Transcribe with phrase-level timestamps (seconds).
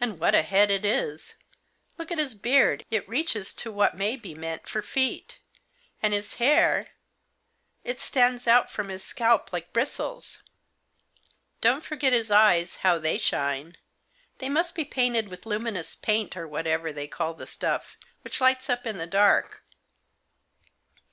[0.00, 1.36] And what a head it is!
[1.96, 5.38] Look at his beard, it reaches to what may be meant for feet.
[6.02, 6.88] And his hair,
[7.84, 10.40] it stands out from his scalp like bristles.""
[11.60, 13.76] Don't forget his eyes, how they shine.
[14.38, 18.68] They must be painted with luminous paint, or whatever they call the stuff, which lights
[18.68, 19.62] up in the dark.